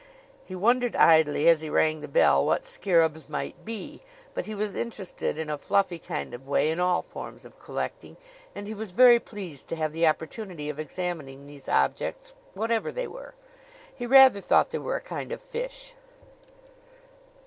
He 0.47 0.55
wondered 0.55 0.95
idly, 0.95 1.47
as 1.47 1.61
he 1.61 1.69
rang 1.69 1.99
the 1.99 2.07
bell, 2.07 2.43
what 2.43 2.65
scarabs 2.65 3.29
might 3.29 3.63
be; 3.63 4.01
but 4.33 4.47
he 4.47 4.55
was 4.55 4.75
interested 4.75 5.37
in 5.37 5.47
a 5.47 5.59
fluffy 5.59 5.99
kind 5.99 6.33
of 6.33 6.47
way 6.47 6.71
in 6.71 6.79
all 6.79 7.03
forms 7.03 7.45
of 7.45 7.59
collecting, 7.59 8.17
and 8.55 8.65
he 8.65 8.73
was 8.73 8.89
very 8.89 9.19
pleased 9.19 9.67
to 9.67 9.75
have 9.75 9.93
the 9.93 10.07
opportunity 10.07 10.69
of 10.71 10.79
examining 10.79 11.45
these 11.45 11.69
objects; 11.69 12.33
whatever 12.55 12.91
they 12.91 13.05
were. 13.05 13.35
He 13.95 14.07
rather 14.07 14.41
thought 14.41 14.71
they 14.71 14.79
were 14.79 14.95
a 14.95 15.01
kind 15.01 15.31
of 15.31 15.39
fish. 15.39 15.93